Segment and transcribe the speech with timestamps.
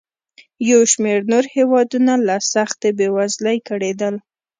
[0.69, 4.15] یو شمېر نور هېوادونه له سختې بېوزلۍ کړېدل.